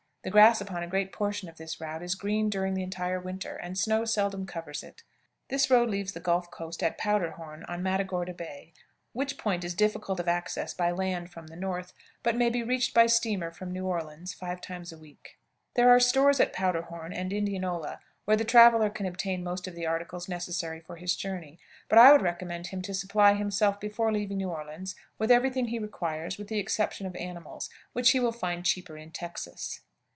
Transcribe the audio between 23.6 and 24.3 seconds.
before